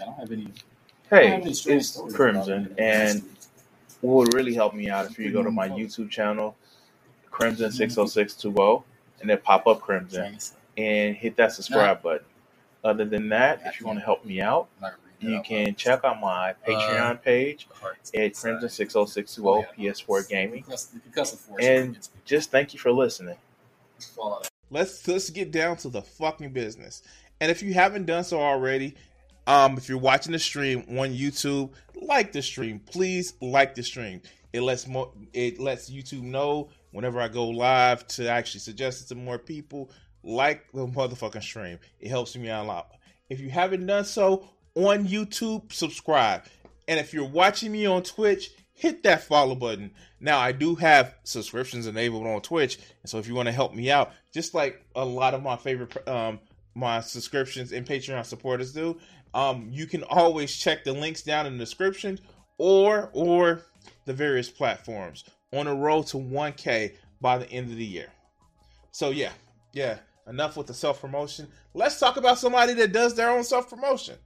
[0.00, 0.48] I don't have any.
[1.10, 3.22] Hey, it's Crimson, and
[4.00, 6.56] what would really help me out if you go to my YouTube channel,
[7.30, 8.84] Crimson six oh six two oh,
[9.20, 10.38] and then pop up Crimson
[10.76, 12.26] and hit that subscribe button.
[12.84, 14.68] Other than that, if you want to help me out,
[15.20, 17.68] you can check out my Patreon page
[18.14, 20.64] at Crimson six oh six two oh PS4 Gaming,
[21.60, 23.36] and just thank you for listening.
[24.70, 27.02] Let's let's get down to the fucking business.
[27.40, 28.94] And if you haven't done so already,
[29.46, 32.80] um, if you're watching the stream on YouTube, like the stream.
[32.80, 34.20] Please like the stream.
[34.52, 35.12] It lets more.
[35.32, 39.90] It lets YouTube know whenever I go live to actually suggest it to more people.
[40.22, 41.78] Like the motherfucking stream.
[42.00, 42.92] It helps me out a lot.
[43.28, 46.44] If you haven't done so on YouTube, subscribe.
[46.88, 49.90] And if you're watching me on Twitch, hit that follow button.
[50.20, 53.74] Now I do have subscriptions enabled on Twitch, and so if you want to help
[53.74, 56.40] me out, just like a lot of my favorite um
[56.74, 58.98] my subscriptions and Patreon supporters do,
[59.36, 62.18] um, you can always check the links down in the description
[62.56, 63.60] or or
[64.06, 68.08] the various platforms on a road to 1K by the end of the year.
[68.92, 69.32] So yeah,
[69.72, 69.98] yeah.
[70.26, 71.46] Enough with the self promotion.
[71.74, 74.16] Let's talk about somebody that does their own self promotion.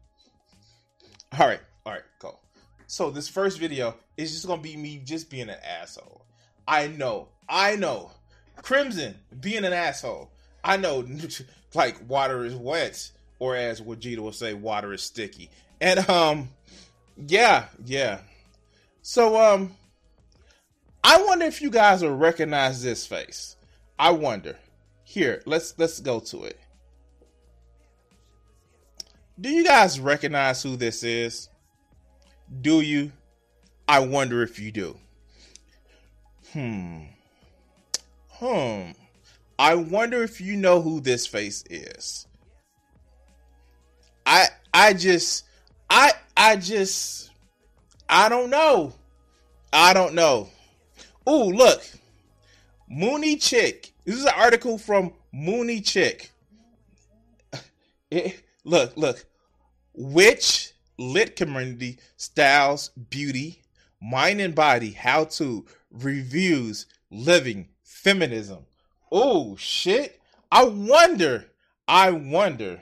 [1.38, 2.38] All right, all right, go.
[2.86, 6.24] So this first video is just gonna be me just being an asshole.
[6.68, 8.12] I know, I know.
[8.62, 10.30] Crimson being an asshole.
[10.62, 11.04] I know,
[11.74, 15.50] like water is wet or as Vegeta will say, water is sticky.
[15.80, 16.50] And um,
[17.16, 18.20] yeah, yeah.
[19.02, 19.74] So um,
[21.02, 23.56] I wonder if you guys will recognize this face.
[23.98, 24.56] I wonder.
[25.02, 26.60] Here, let's let's go to it.
[29.40, 31.48] Do you guys recognize who this is?
[32.60, 33.10] Do you?
[33.88, 34.96] I wonder if you do.
[36.52, 37.04] Hmm.
[38.28, 38.92] Hmm.
[39.58, 42.26] I wonder if you know who this face is.
[44.30, 45.44] I I just
[45.90, 47.32] I I just
[48.08, 48.92] I don't know.
[49.72, 50.48] I don't know.
[51.26, 51.82] Oh, look.
[52.88, 53.92] Mooney Chick.
[54.04, 56.30] This is an article from Mooney Chick.
[58.12, 59.26] It, look, look.
[59.94, 63.62] Which lit community styles beauty,
[64.00, 68.64] mind and body, how to reviews living feminism.
[69.10, 70.20] Oh shit.
[70.52, 71.46] I wonder.
[71.88, 72.80] I wonder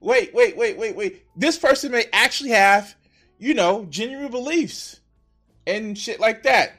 [0.00, 1.24] wait, wait, wait, wait, wait.
[1.36, 2.94] This person may actually have,
[3.38, 5.00] you know, genuine beliefs
[5.66, 6.72] and shit like that.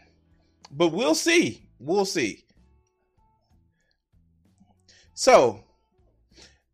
[0.72, 1.70] But we'll see.
[1.80, 2.46] We'll see.
[5.14, 5.64] So,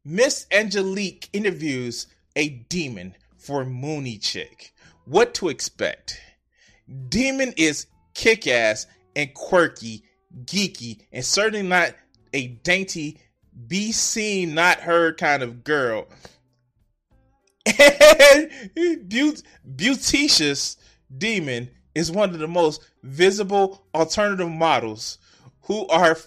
[0.06, 4.74] Miss Angelique interviews a demon for Mooney Chick.
[5.06, 6.22] What to expect?
[7.10, 10.04] Demon is kick ass and quirky,
[10.46, 11.94] geeky, and certainly not
[12.34, 13.20] a dainty
[13.68, 16.08] be seen, not heard kind of girl.
[17.80, 19.44] And Beaut-
[19.76, 20.78] Beauticious
[21.16, 25.18] Demon is one of the most visible alternative models
[25.62, 26.18] who are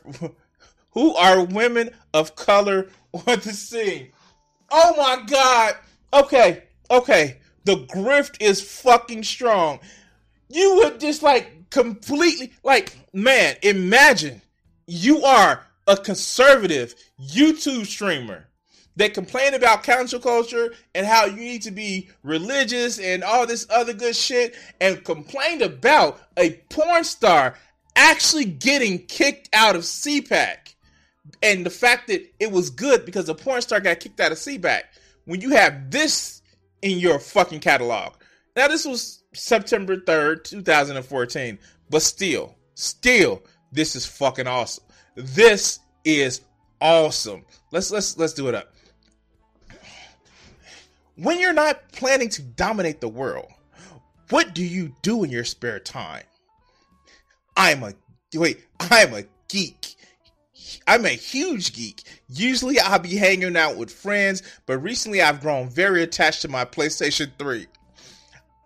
[0.91, 4.09] who are women of color on the scene.
[4.71, 5.75] Oh my god.
[6.13, 7.39] Okay, okay.
[7.65, 9.81] The grift is fucking strong.
[10.49, 14.43] You would just like completely like man, imagine
[14.87, 18.47] you are a conservative YouTube streamer
[19.01, 23.67] that complain about cancel culture and how you need to be religious and all this
[23.71, 27.57] other good shit and complained about a porn star
[27.97, 30.75] actually getting kicked out of CPAC.
[31.43, 34.39] And the fact that it was good because a porn star got kicked out of
[34.39, 34.83] CPAC.
[35.25, 36.43] When you have this
[36.83, 38.15] in your fucking catalog.
[38.57, 41.59] Now, this was September 3rd, 2014.
[41.89, 43.43] But still, still,
[43.73, 44.85] this is fucking awesome.
[45.15, 46.43] This is
[46.81, 47.45] awesome.
[47.73, 48.75] Let's let's let's do it up.
[51.23, 53.53] When you're not planning to dominate the world,
[54.31, 56.23] what do you do in your spare time?
[57.55, 57.93] I'm a
[58.35, 59.97] wait, I'm a geek.
[60.87, 62.05] I'm a huge geek.
[62.31, 66.65] Usually I'll be hanging out with friends, but recently I've grown very attached to my
[66.65, 67.67] PlayStation 3.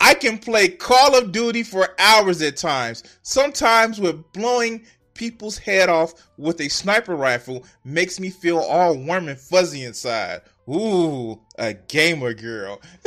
[0.00, 4.84] I can play Call of Duty for hours at times, sometimes with blowing
[5.14, 10.42] people's head off with a sniper rifle makes me feel all warm and fuzzy inside.
[10.68, 12.80] Ooh, a gamer girl.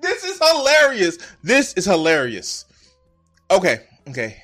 [0.00, 1.18] this is hilarious.
[1.42, 2.64] This is hilarious.
[3.50, 4.42] Okay, okay.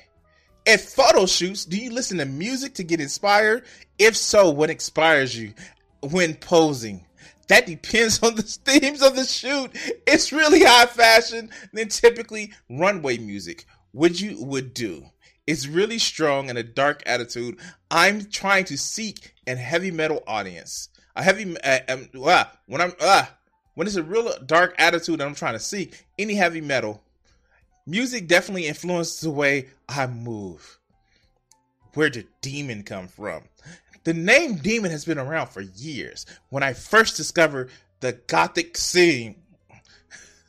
[0.67, 3.65] At photo shoots, do you listen to music to get inspired?
[3.99, 5.53] If so, what inspires you
[6.01, 7.05] when posing?
[7.47, 9.71] That depends on the themes of the shoot.
[10.07, 13.65] It's really high fashion than typically runway music.
[13.93, 15.05] Would you would do?
[15.47, 17.59] It's really strong and a dark attitude.
[17.91, 20.89] I'm trying to seek a heavy metal audience.
[21.15, 23.25] A heavy uh, when I'm uh,
[23.73, 26.05] when it's a real dark attitude that I'm trying to seek.
[26.17, 27.01] Any heavy metal
[27.87, 30.79] Music definitely influences the way I move.
[31.93, 33.43] Where did demon come from?
[34.03, 36.25] The name demon has been around for years.
[36.49, 37.69] When I first discovered
[37.99, 39.35] the gothic scene,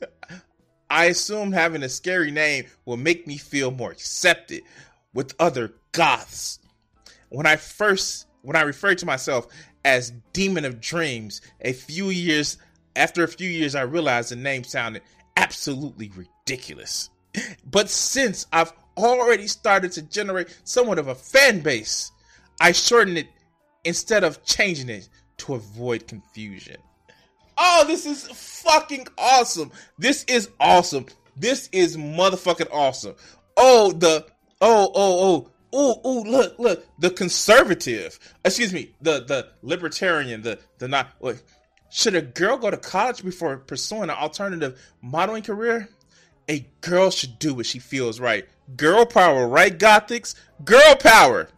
[0.91, 4.63] I assumed having a scary name will make me feel more accepted
[5.13, 6.59] with other goths.
[7.29, 9.49] When I first when I referred to myself
[9.87, 12.59] as Demon of Dreams, a few years
[12.97, 15.03] after a few years I realized the name sounded
[15.37, 17.09] absolutely ridiculous.
[17.65, 22.11] But since I've already started to generate somewhat of a fan base,
[22.61, 23.29] I shortened it
[23.85, 26.79] instead of changing it to avoid confusion.
[27.57, 29.71] Oh, this is fucking awesome.
[29.99, 31.07] This is awesome.
[31.37, 33.15] This is motherfucking awesome.
[33.57, 34.27] Oh, the
[34.61, 35.51] oh, oh, oh.
[35.73, 38.19] Oh, oh, look, look, the conservative.
[38.45, 41.09] Excuse me, the the libertarian, the the not.
[41.21, 41.43] Wait,
[41.91, 45.89] should a girl go to college before pursuing an alternative modeling career?
[46.49, 48.49] a girl should do what she feels right.
[48.77, 50.35] Girl power, right, Gothix?
[50.65, 51.49] Girl power.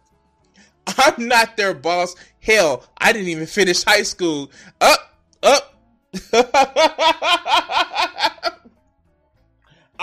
[0.97, 2.15] I'm not their boss.
[2.41, 4.51] Hell, I didn't even finish high school.
[4.81, 5.75] Up, up.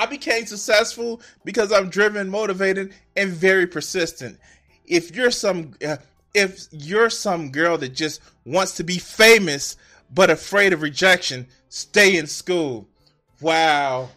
[0.06, 4.38] I became successful because I'm driven, motivated, and very persistent.
[4.85, 5.97] If you're some uh,
[6.32, 9.76] if you're some girl that just wants to be famous
[10.14, 12.87] but afraid of rejection, stay in school.
[13.41, 14.11] Wow.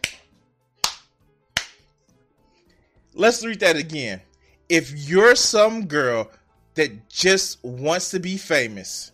[3.12, 4.20] Let's read that again.
[4.68, 6.30] If you're some girl
[6.74, 9.10] that just wants to be famous,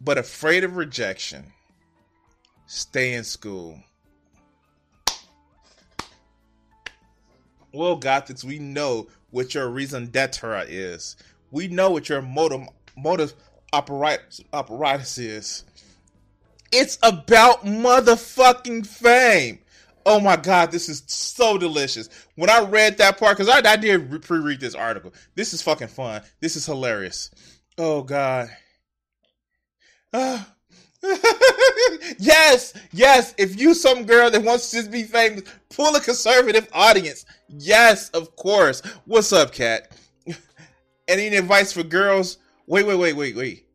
[0.00, 1.52] but afraid of rejection,
[2.66, 3.80] stay in school.
[7.76, 11.14] Well, Gothix, we know what your raison d'etre is.
[11.50, 13.34] We know what your motive motive
[13.72, 15.64] apparatus is.
[16.72, 19.58] It's about motherfucking fame.
[20.06, 22.08] Oh my god, this is so delicious.
[22.36, 25.12] When I read that part, because I, I did pre-read this article.
[25.34, 26.22] This is fucking fun.
[26.40, 27.30] This is hilarious.
[27.76, 28.48] Oh god.
[30.14, 30.42] Uh,
[32.18, 33.34] yes, yes.
[33.38, 37.24] If you some girl that wants to be famous, pull a conservative audience.
[37.48, 38.82] Yes, of course.
[39.04, 39.96] What's up, cat?
[41.08, 42.38] Any advice for girls?
[42.66, 43.66] Wait, wait, wait, wait, wait.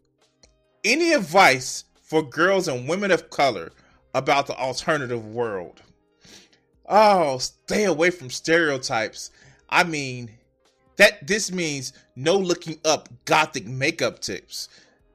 [0.83, 3.72] Any advice for girls and women of color
[4.13, 5.81] about the alternative world?
[6.88, 9.31] Oh, stay away from stereotypes.
[9.69, 10.31] I mean,
[10.98, 14.68] that this means no looking up gothic makeup tips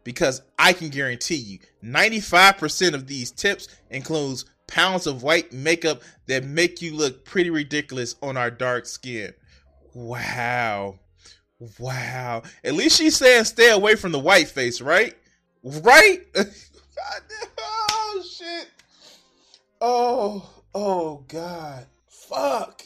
[0.07, 6.45] because I can guarantee you 95% of these tips includes pounds of white makeup that
[6.45, 9.35] make you look pretty ridiculous on our dark skin.
[9.95, 11.01] Wow.
[11.81, 12.45] Wow.
[12.63, 15.13] At least she's saying stay away from the white face, right?
[15.65, 16.21] Right?
[17.51, 18.69] oh shit.
[19.81, 20.49] Oh.
[20.73, 21.85] Oh God.
[22.07, 22.85] Fuck.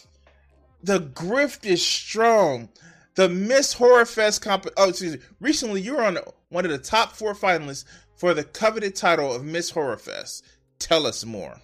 [0.83, 2.71] The grift is strong.
[3.15, 5.23] The Miss Horror Fest comp oh excuse me.
[5.39, 6.17] Recently you were on
[6.50, 7.85] one of the top four finalists
[8.16, 10.45] for the coveted title of Miss Horror Fest.
[10.78, 11.57] Tell us more.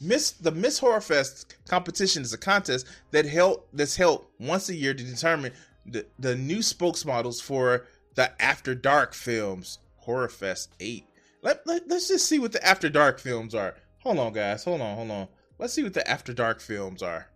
[0.00, 4.74] Miss the Miss Horror Fest competition is a contest that held that's held once a
[4.74, 5.52] year to determine
[5.86, 9.78] the, the new spokesmodels for the After Dark films.
[10.04, 11.06] Horror Fest 8.
[11.40, 13.74] Let, let, let's just see what the After Dark films are.
[14.00, 14.64] Hold on, guys.
[14.64, 15.28] Hold on, hold on.
[15.58, 17.28] Let's see what the After Dark films are.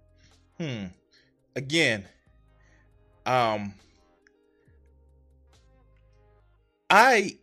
[0.59, 0.87] Hmm.
[1.57, 2.05] Again,
[3.25, 3.73] um,
[6.91, 7.39] I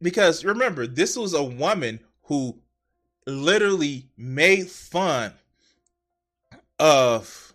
[0.00, 2.58] because remember this was a woman who
[3.26, 5.32] literally made fun
[6.78, 7.54] of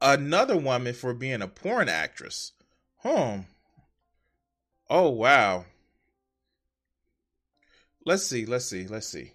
[0.00, 2.52] another woman for being a porn actress.
[2.98, 3.40] Hmm.
[4.88, 5.64] Oh wow.
[8.04, 8.46] Let's see.
[8.46, 8.86] Let's see.
[8.86, 9.32] Let's see.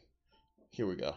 [0.70, 1.16] Here we go.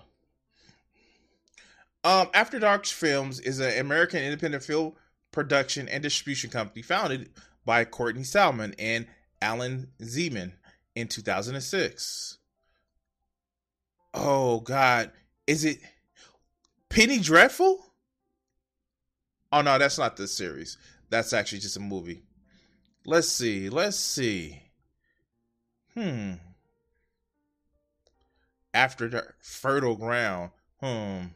[2.02, 4.94] Um, After Dark Films is an American independent film
[5.34, 7.28] production and distribution company founded
[7.66, 9.06] by Courtney Solomon and
[9.42, 10.52] Allan Zeman
[10.94, 12.38] in 2006.
[14.14, 15.10] Oh God,
[15.48, 15.80] is it
[16.88, 17.84] Penny Dreadful?
[19.50, 20.78] Oh no, that's not the series.
[21.10, 22.22] That's actually just a movie.
[23.04, 23.68] Let's see.
[23.68, 24.62] Let's see.
[25.94, 26.34] Hmm.
[28.72, 30.50] After the fertile ground.
[30.80, 31.26] Hmm.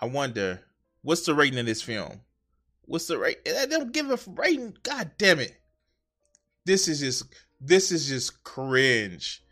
[0.00, 0.62] I wonder
[1.02, 2.20] what's the rating of this film?
[2.86, 3.38] What's the rate?
[3.58, 4.76] I don't give a rating.
[4.82, 5.56] God damn it.
[6.64, 7.24] This is just
[7.60, 9.42] this is just cringe.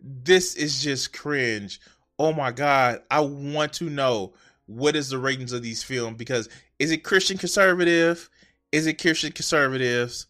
[0.00, 1.80] This is just cringe.
[2.18, 3.02] Oh my god.
[3.10, 4.34] I want to know
[4.66, 8.28] what is the ratings of these films because is it Christian conservative?
[8.70, 10.26] Is it Christian conservatives?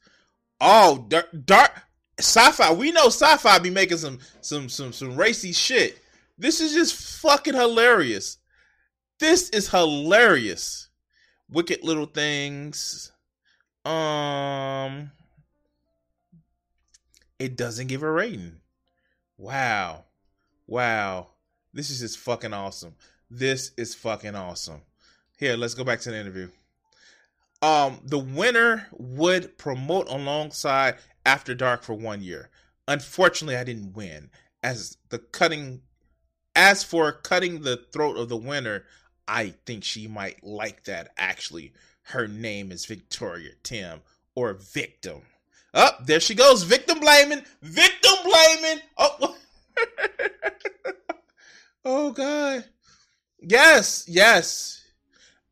[0.61, 1.73] Oh, dark, dark
[2.19, 2.73] sci-fi.
[2.73, 5.99] We know sci-fi be making some some some some racy shit.
[6.39, 8.39] This is just fucking hilarious.
[9.19, 10.88] This is hilarious.
[11.51, 13.13] Wicked little things.
[13.85, 15.11] Um
[17.39, 18.57] it doesn't give a rating.
[19.37, 20.05] Wow.
[20.67, 21.29] Wow.
[21.73, 22.97] This is just fucking awesome.
[23.31, 24.83] This is fucking awesome.
[25.39, 26.49] Here, let's go back to the interview.
[27.63, 32.51] Um, the winner would promote alongside After Dark for one year.
[32.87, 34.31] Unfortunately, I didn't win.
[34.63, 35.83] As the cutting
[36.57, 38.85] as for cutting the throat of the winner,
[39.29, 41.73] I think she might like that actually.
[42.03, 44.01] Her name is Victoria Tim
[44.35, 45.21] or Victim.
[45.75, 48.81] Up oh, there she goes, victim blaming, victim blaming.
[48.97, 49.37] Oh,
[51.85, 52.65] oh God.
[53.41, 54.83] Yes, yes.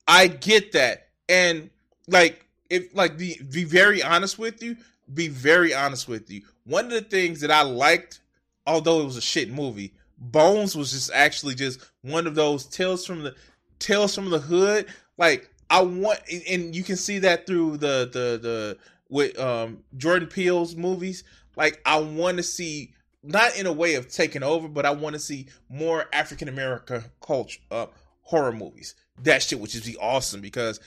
[0.08, 1.08] I get that.
[1.28, 1.68] And
[2.08, 4.76] like if like be be very honest with you,
[5.12, 6.42] be very honest with you.
[6.64, 8.20] One of the things that I liked,
[8.66, 13.04] although it was a shit movie, Bones was just actually just one of those tales
[13.04, 13.34] from the
[13.78, 14.86] tales from the hood.
[15.18, 18.78] Like I want, and you can see that through the the the
[19.08, 21.24] with um Jordan Peele's movies.
[21.56, 22.92] Like I want to see
[23.22, 27.04] not in a way of taking over, but I want to see more African American
[27.20, 27.86] culture uh,
[28.22, 28.94] horror movies.
[29.22, 30.80] That shit would just be awesome because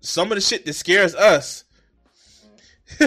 [0.00, 1.64] some of the shit that scares us.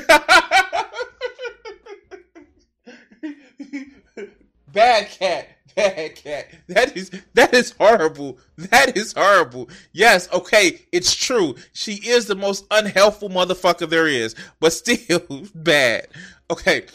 [4.72, 6.48] Bad cat, bad cat.
[6.68, 8.38] That is that is horrible.
[8.58, 9.70] That is horrible.
[9.92, 11.56] Yes, okay, it's true.
[11.74, 16.08] She is the most unhelpful motherfucker there is, but still bad.
[16.50, 16.86] Okay.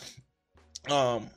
[0.90, 1.28] Um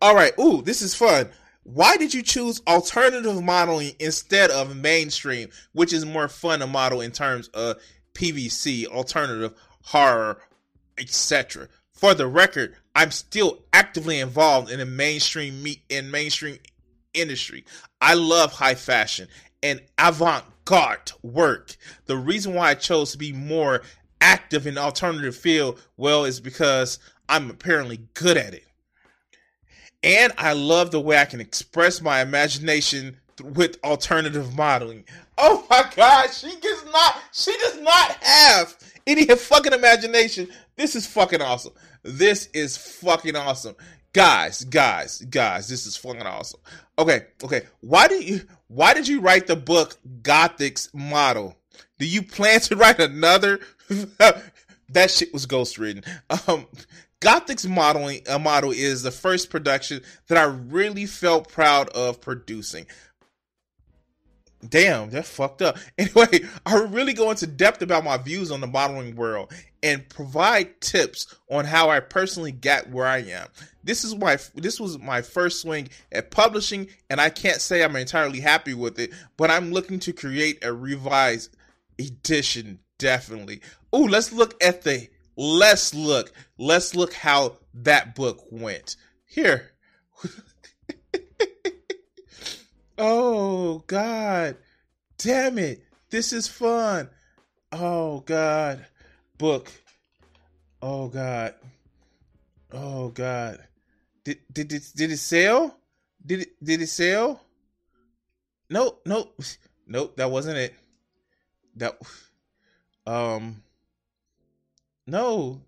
[0.00, 0.32] All right.
[0.38, 1.28] Ooh, this is fun.
[1.64, 7.00] Why did you choose alternative modeling instead of mainstream, which is more fun to model
[7.00, 7.78] in terms of
[8.12, 10.40] PVC, alternative horror,
[10.98, 11.68] etc.
[11.92, 16.58] For the record, I'm still actively involved in the mainstream meat in mainstream
[17.12, 17.64] industry.
[18.00, 19.28] I love high fashion
[19.62, 21.76] and avant-garde work.
[22.06, 23.82] The reason why I chose to be more
[24.20, 26.98] active in alternative field, well, is because
[27.28, 28.64] I'm apparently good at it.
[30.02, 35.04] And I love the way I can express my imagination with alternative modeling.
[35.38, 40.48] Oh my god, she does not she does not have any fucking imagination.
[40.76, 41.72] This is fucking awesome.
[42.02, 43.76] This is fucking awesome.
[44.12, 46.60] Guys, guys, guys, this is fucking awesome.
[46.98, 47.62] Okay, okay.
[47.80, 51.56] Why did you why did you write the book Gothic's Model?
[51.98, 53.60] Do you plan to write another?
[53.88, 56.04] that shit was ghost written.
[56.46, 56.66] Um
[57.20, 62.86] Gothic's modeling a model is the first production that I really felt proud of producing.
[64.68, 65.78] Damn, that's fucked up.
[65.98, 69.52] Anyway, I really go into depth about my views on the modeling world
[69.82, 73.48] and provide tips on how I personally got where I am.
[73.82, 77.96] This is my this was my first swing at publishing, and I can't say I'm
[77.96, 81.56] entirely happy with it, but I'm looking to create a revised
[81.98, 82.80] edition.
[82.98, 83.60] Definitely.
[83.92, 88.96] Oh, let's look at the let's look let's look how that book went.
[89.26, 89.72] Here.
[92.96, 94.56] Oh God.
[95.18, 95.84] Damn it.
[96.10, 97.08] This is fun.
[97.72, 98.84] Oh God.
[99.38, 99.70] Book.
[100.80, 101.54] Oh God.
[102.72, 103.58] Oh God.
[104.24, 105.76] Did did it did it sell?
[106.24, 107.40] Did it did it sell?
[108.70, 109.40] Nope, nope.
[109.86, 110.74] Nope, that wasn't it.
[111.76, 111.98] That
[113.06, 113.62] um
[115.06, 115.60] no.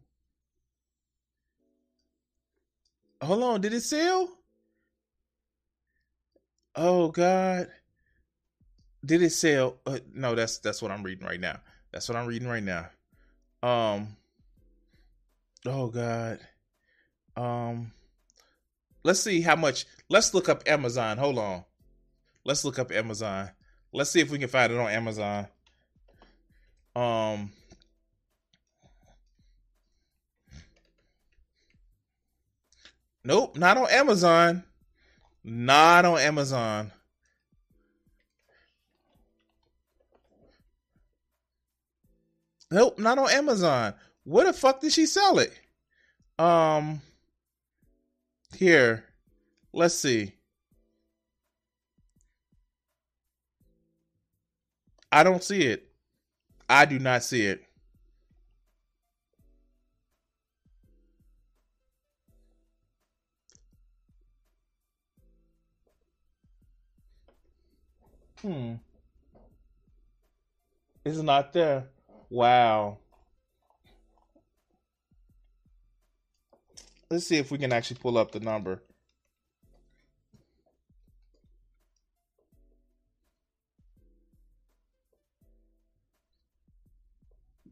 [3.21, 4.36] Hold on, did it sell?
[6.77, 7.69] Oh God.
[9.05, 9.77] Did it sell?
[9.87, 11.59] Uh, no, that's that's what I'm reading right now.
[11.93, 12.89] That's what I'm reading right now.
[13.63, 14.17] Um.
[15.65, 16.41] Oh God.
[17.37, 17.93] Um.
[19.03, 19.87] Let's see how much.
[20.11, 21.19] Let's look up Amazon.
[21.19, 21.65] Hold on.
[22.45, 23.51] Let's look up Amazon.
[23.93, 25.47] Let's see if we can find it on Amazon.
[26.95, 27.53] Um.
[33.25, 34.63] Nope, not on Amazon.
[35.49, 36.91] Not on Amazon.
[42.69, 43.95] Nope, not on Amazon.
[44.25, 45.53] Where the fuck did she sell it?
[46.37, 47.01] Um,
[48.57, 49.05] here,
[49.73, 50.33] let's see.
[55.13, 55.87] I don't see it.
[56.69, 57.66] I do not see it.
[68.47, 68.75] Hmm.
[71.05, 71.89] It's not there.
[72.31, 72.99] Wow.
[77.11, 78.85] Let's see if we can actually pull up the number.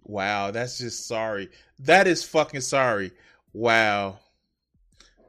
[0.02, 1.50] Wow, that's just sorry.
[1.78, 3.12] That is fucking sorry.
[3.52, 4.18] Wow.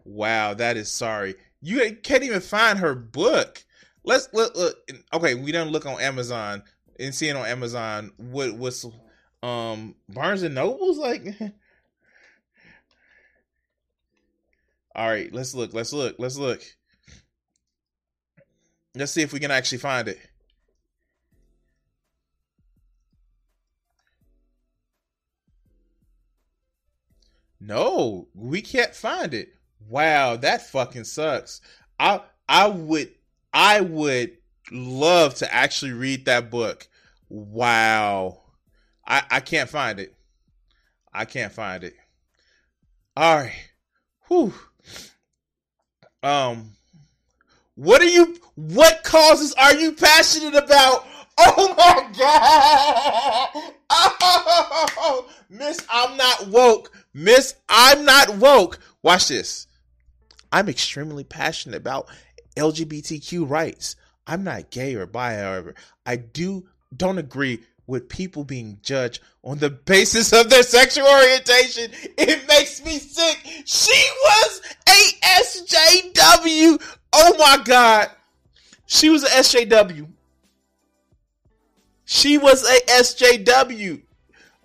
[0.06, 1.36] Wow, that is sorry.
[1.62, 3.64] You can't even find her book.
[4.06, 4.56] Let's look.
[4.56, 4.78] look
[5.14, 6.64] okay, we don't look on Amazon
[7.00, 8.86] and seeing on Amazon what what's
[9.44, 11.26] um Barnes and Noble's like.
[14.96, 15.74] All right, let's look.
[15.74, 16.16] Let's look.
[16.20, 16.62] Let's look.
[18.96, 20.20] Let's see if we can actually find it.
[27.60, 29.50] No, we can't find it.
[29.90, 31.62] Wow, that fucking sucks.
[32.00, 33.12] I I would
[33.56, 34.38] I would
[34.70, 36.90] love to actually read that book.
[37.30, 38.42] Wow.
[39.08, 40.14] I I can't find it.
[41.14, 41.96] I can't find it.
[43.16, 43.54] All right.
[44.28, 44.54] Whew.
[46.22, 46.74] Um
[47.76, 51.08] what are you what causes are you passionate about?
[51.38, 53.72] Oh my god.
[54.98, 56.92] Oh, Miss I'm not woke.
[57.14, 58.80] Miss I'm not woke.
[59.02, 59.68] Watch this.
[60.52, 62.10] I'm extremely passionate about
[62.56, 63.96] LGBTQ rights.
[64.28, 65.76] I'm not gay or bi, however.
[66.06, 71.92] I do don't agree with people being judged on the basis of their sexual orientation.
[72.18, 73.38] It makes me sick.
[73.66, 75.02] She was a
[75.42, 76.82] SJW.
[77.14, 78.10] Oh my God.
[78.88, 80.08] She was a SJW.
[82.06, 84.02] She was a SJW.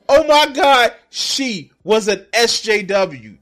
[0.09, 0.95] Oh my God.
[1.11, 3.39] She was an SJW.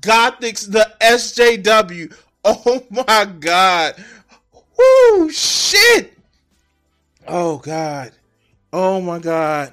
[0.00, 2.14] Gothix's the SJW.
[2.68, 3.96] Oh my God.
[4.78, 6.16] Whoo, shit.
[7.26, 8.12] Oh God.
[8.72, 9.72] Oh my God.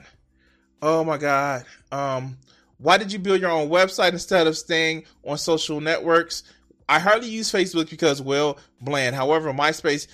[0.81, 1.65] Oh my God.
[1.91, 2.37] Um,
[2.79, 6.43] why did you build your own website instead of staying on social networks?
[6.89, 9.15] I hardly use Facebook because, well, bland.
[9.15, 10.07] However, MySpace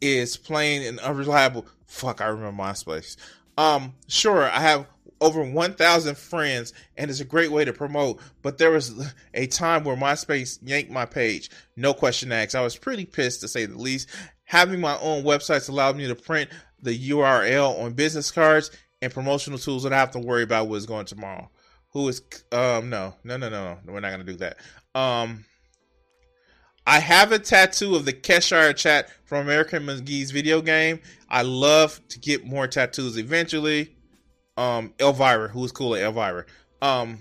[0.00, 1.66] is plain and unreliable.
[1.86, 3.16] Fuck, I remember MySpace.
[3.58, 4.86] Um, sure, I have
[5.20, 9.84] over 1,000 friends and it's a great way to promote, but there was a time
[9.84, 11.50] where MySpace yanked my page.
[11.76, 12.54] No question asked.
[12.54, 14.08] I was pretty pissed to say the least.
[14.44, 16.50] Having my own websites allowed me to print
[16.80, 18.70] the URL on business cards
[19.02, 21.50] and promotional tools that I have to worry about what's going tomorrow.
[21.92, 24.58] Who is um no no no no no we're not gonna do that.
[24.94, 25.44] Um
[26.86, 31.00] I have a tattoo of the Cheshire chat from American McGee's video game.
[31.28, 33.94] I love to get more tattoos eventually.
[34.58, 36.44] Um Elvira, who is cool at Elvira.
[36.82, 37.20] Um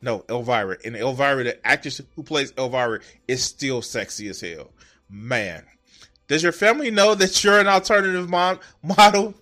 [0.00, 0.76] no, Elvira.
[0.84, 4.70] And Elvira, the actress who plays Elvira, is still sexy as hell.
[5.10, 5.64] Man.
[6.28, 9.34] Does your family know that you're an alternative mom- model?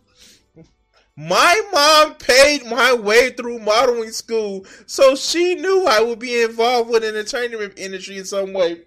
[1.17, 6.91] My mom paid my way through modeling school, so she knew I would be involved
[6.91, 8.83] with an entertainment industry in some way.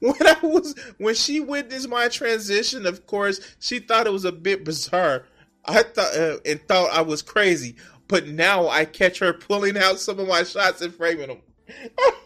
[0.00, 4.32] When I was when she witnessed my transition, of course, she thought it was a
[4.32, 5.26] bit bizarre.
[5.68, 7.76] I thought uh, and thought I was crazy,
[8.08, 11.42] but now I catch her pulling out some of my shots and framing them.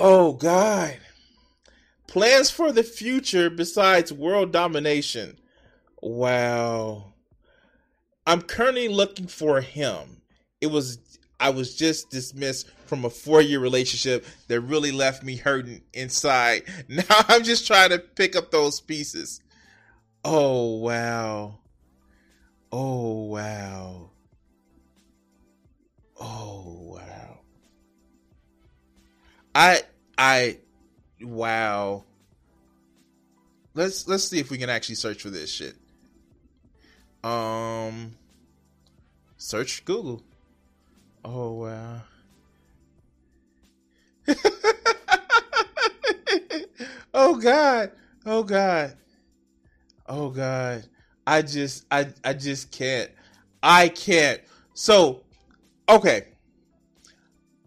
[0.00, 0.96] Oh God.
[2.06, 5.38] Plans for the future besides world domination.
[6.00, 7.14] Wow.
[8.24, 10.22] I'm currently looking for him.
[10.60, 10.98] It was
[11.40, 16.62] I was just dismissed from a four year relationship that really left me hurting inside.
[16.88, 19.40] Now I'm just trying to pick up those pieces.
[20.24, 21.58] Oh wow.
[22.72, 24.10] Oh wow.
[26.20, 27.40] Oh wow.
[29.54, 29.82] I
[30.16, 30.58] I
[31.20, 32.04] wow.
[33.74, 35.76] Let's let's see if we can actually search for this shit.
[37.22, 38.16] Um
[39.36, 40.22] search Google.
[41.30, 42.00] Oh wow.
[47.12, 47.92] oh god.
[48.24, 48.96] Oh god.
[50.06, 50.86] Oh god.
[51.26, 53.10] I just I I just can't.
[53.62, 54.40] I can't.
[54.72, 55.20] So,
[55.86, 56.28] okay.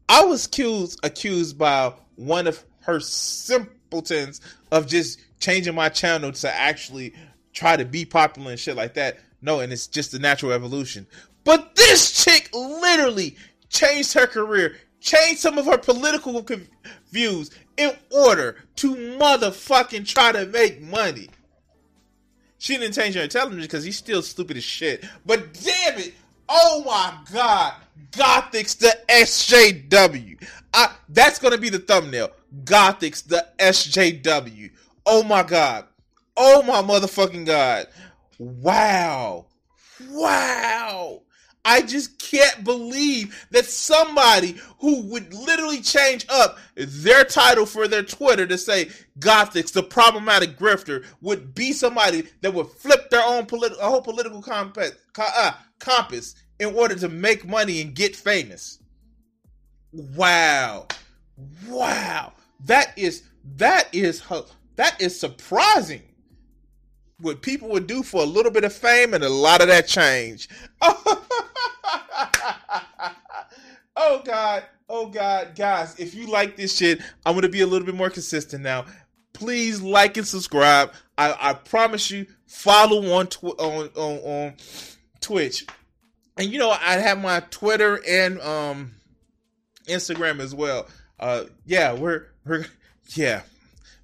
[0.09, 6.51] I was accused accused by one of her simpletons of just changing my channel to
[6.51, 7.13] actually
[7.53, 9.19] try to be popular and shit like that.
[9.39, 11.05] no, and it's just the natural evolution.
[11.43, 13.35] But this chick literally
[13.71, 16.45] changed her career, changed some of her political
[17.11, 21.29] views in order to motherfucking try to make money.
[22.59, 25.03] She didn't change her intelligence because he's still stupid as shit.
[25.25, 26.13] But damn it,
[26.47, 27.73] oh my god,
[28.11, 30.47] Gothix the SJW.
[30.73, 32.29] I, that's gonna be the thumbnail.
[32.63, 34.69] Gothix the SJW.
[35.05, 35.85] Oh my god.
[36.37, 37.87] Oh my motherfucking god.
[38.37, 39.47] Wow.
[40.09, 41.21] Wow.
[41.63, 48.03] I just can't believe that somebody who would literally change up their title for their
[48.03, 53.45] Twitter to say Gothix, the problematic grifter, would be somebody that would flip their own
[53.45, 58.79] political, whole political compass, uh, compass in order to make money and get famous.
[59.91, 60.87] Wow,
[61.67, 62.33] wow,
[62.65, 63.23] that is
[63.57, 64.23] that is
[64.77, 66.03] that is surprising
[67.21, 69.87] what people would do for a little bit of fame and a lot of that
[69.87, 70.49] change.
[73.95, 77.85] oh God, oh God, guys, if you like this shit, I'm gonna be a little
[77.85, 78.85] bit more consistent now.
[79.33, 80.93] Please like and subscribe.
[81.17, 84.53] I, I promise you, follow on tw- on, on on
[85.19, 85.65] Twitch,
[86.37, 88.91] and you know I have my Twitter and um
[89.87, 90.87] Instagram as well.
[91.19, 92.65] Uh, yeah, we're we're
[93.13, 93.43] yeah.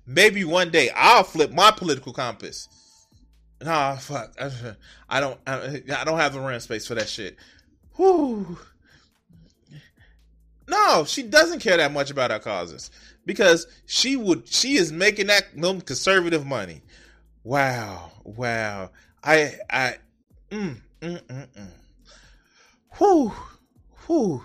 [0.06, 2.69] Maybe one day I'll flip my political compass
[3.62, 4.34] Nah, fuck.
[5.10, 5.39] I don't.
[5.48, 7.38] I don't have the rent space for that shit.
[7.98, 8.58] Whoo.
[10.67, 12.91] No, she doesn't care that much about our causes
[13.26, 14.48] because she would.
[14.48, 15.46] She is making that
[15.86, 16.82] conservative money.
[17.43, 18.91] Wow, wow.
[19.24, 19.96] I, I,
[20.52, 21.70] mm, mm, mm, mm.
[23.00, 23.32] Whoo,
[24.08, 24.43] whoo.